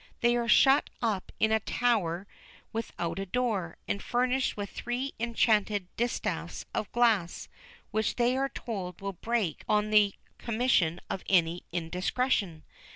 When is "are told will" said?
8.35-9.13